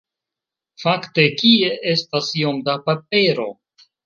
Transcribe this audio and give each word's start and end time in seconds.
Fakte, 0.83 1.25
kie 1.41 1.69
estas 1.93 2.31
iom 2.41 2.65
da 2.71 2.77
papero? 2.89 3.49